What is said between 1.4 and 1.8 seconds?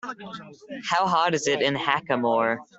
it in